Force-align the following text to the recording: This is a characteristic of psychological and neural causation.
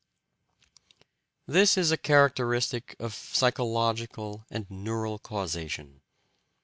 This 1.45 1.77
is 1.77 1.91
a 1.91 1.95
characteristic 1.95 2.95
of 2.99 3.13
psychological 3.13 4.47
and 4.49 4.65
neural 4.67 5.19
causation. 5.19 6.01